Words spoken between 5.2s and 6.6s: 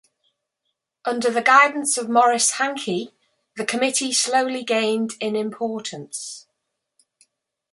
importance.